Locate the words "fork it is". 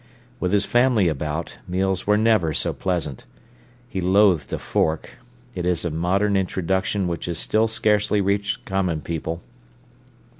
4.57-5.85